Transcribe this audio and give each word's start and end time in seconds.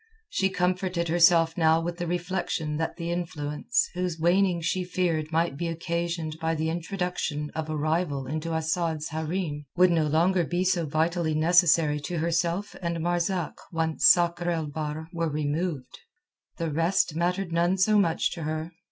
She 0.29 0.49
comforted 0.49 1.09
herself 1.09 1.55
now 1.55 1.79
with 1.79 1.97
the 1.99 2.07
reflection 2.07 2.77
that 2.77 2.95
the 2.95 3.11
influence, 3.11 3.87
whose 3.93 4.17
waning 4.17 4.59
she 4.59 4.83
feared 4.83 5.31
might 5.31 5.57
be 5.57 5.67
occasioned 5.67 6.37
by 6.39 6.55
the 6.55 6.71
introduction 6.71 7.51
of 7.53 7.69
a 7.69 7.77
rival 7.77 8.25
into 8.25 8.51
Asad's 8.51 9.09
hareem, 9.09 9.65
would 9.75 9.91
no 9.91 10.07
longer 10.07 10.43
be 10.43 10.63
so 10.63 10.87
vitally 10.87 11.35
necessary 11.35 11.99
to 11.99 12.17
herself 12.17 12.75
and 12.81 12.97
Marzak 12.99 13.53
once 13.71 14.07
Sakr 14.07 14.49
el 14.49 14.65
Bahr 14.65 15.07
were 15.13 15.29
removed. 15.29 15.99
The 16.57 16.71
rest 16.71 17.15
mattered 17.15 17.51
none 17.51 17.77
so 17.77 17.99
much 17.99 18.31
to 18.31 18.41
her. 18.41 18.71